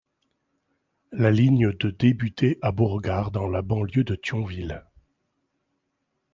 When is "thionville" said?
4.15-4.83